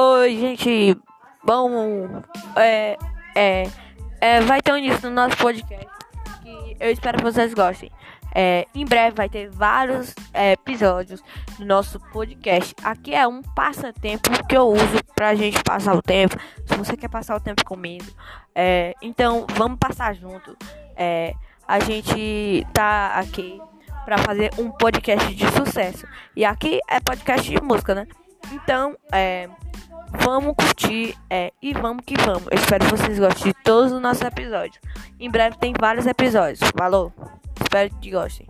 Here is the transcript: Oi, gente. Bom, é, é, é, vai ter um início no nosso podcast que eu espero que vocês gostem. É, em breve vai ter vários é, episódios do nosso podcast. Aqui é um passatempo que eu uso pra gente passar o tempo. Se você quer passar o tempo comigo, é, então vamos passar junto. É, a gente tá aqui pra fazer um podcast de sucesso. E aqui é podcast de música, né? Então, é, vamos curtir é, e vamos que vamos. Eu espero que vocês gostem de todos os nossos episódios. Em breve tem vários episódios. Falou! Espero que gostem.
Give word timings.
Oi, 0.00 0.38
gente. 0.38 0.96
Bom, 1.42 2.22
é, 2.54 2.96
é, 3.34 3.64
é, 4.20 4.40
vai 4.42 4.62
ter 4.62 4.72
um 4.72 4.76
início 4.76 5.08
no 5.08 5.16
nosso 5.16 5.36
podcast 5.38 5.88
que 6.40 6.76
eu 6.78 6.92
espero 6.92 7.18
que 7.18 7.24
vocês 7.24 7.52
gostem. 7.52 7.90
É, 8.32 8.64
em 8.76 8.84
breve 8.84 9.16
vai 9.16 9.28
ter 9.28 9.50
vários 9.50 10.14
é, 10.32 10.52
episódios 10.52 11.20
do 11.58 11.66
nosso 11.66 11.98
podcast. 12.12 12.76
Aqui 12.84 13.12
é 13.12 13.26
um 13.26 13.42
passatempo 13.42 14.30
que 14.46 14.56
eu 14.56 14.68
uso 14.68 15.02
pra 15.16 15.34
gente 15.34 15.60
passar 15.64 15.96
o 15.96 16.00
tempo. 16.00 16.36
Se 16.64 16.76
você 16.76 16.96
quer 16.96 17.08
passar 17.08 17.34
o 17.34 17.40
tempo 17.40 17.64
comigo, 17.64 18.06
é, 18.54 18.94
então 19.02 19.48
vamos 19.56 19.80
passar 19.80 20.14
junto. 20.14 20.56
É, 20.94 21.34
a 21.66 21.80
gente 21.80 22.64
tá 22.72 23.16
aqui 23.16 23.60
pra 24.04 24.16
fazer 24.18 24.52
um 24.58 24.70
podcast 24.70 25.34
de 25.34 25.44
sucesso. 25.50 26.06
E 26.36 26.44
aqui 26.44 26.78
é 26.88 27.00
podcast 27.00 27.50
de 27.50 27.60
música, 27.60 27.96
né? 27.96 28.06
Então, 28.52 28.96
é, 29.12 29.48
vamos 30.12 30.54
curtir 30.54 31.14
é, 31.30 31.52
e 31.62 31.72
vamos 31.72 32.04
que 32.04 32.14
vamos. 32.16 32.46
Eu 32.50 32.58
espero 32.58 32.84
que 32.84 32.90
vocês 32.90 33.18
gostem 33.18 33.52
de 33.52 33.58
todos 33.62 33.92
os 33.92 34.00
nossos 34.00 34.22
episódios. 34.22 34.78
Em 35.18 35.30
breve 35.30 35.56
tem 35.58 35.72
vários 35.78 36.06
episódios. 36.06 36.60
Falou! 36.76 37.12
Espero 37.60 37.94
que 38.00 38.10
gostem. 38.10 38.46